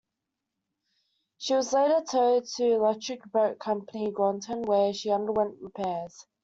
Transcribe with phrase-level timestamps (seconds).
[1.37, 6.25] She was later towed to Electric Boat Company, Groton, where she underwent repairs.